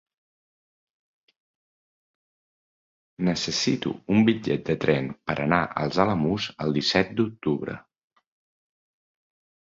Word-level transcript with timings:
Necessito 3.27 3.93
un 4.15 4.25
bitllet 4.29 4.63
de 4.69 4.75
tren 4.85 5.09
per 5.31 5.35
anar 5.43 5.59
als 5.83 5.99
Alamús 6.05 6.47
el 6.65 6.73
disset 6.79 7.13
d'octubre. 7.21 7.77